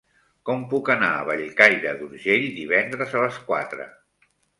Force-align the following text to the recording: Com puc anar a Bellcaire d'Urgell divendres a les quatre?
Com 0.49 0.61
puc 0.69 0.87
anar 0.93 1.09
a 1.17 1.27
Bellcaire 1.27 1.91
d'Urgell 1.99 2.47
divendres 2.55 3.13
a 3.13 3.23
les 3.27 3.39
quatre? 3.51 3.87